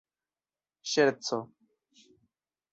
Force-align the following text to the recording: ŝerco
ŝerco 0.91 1.39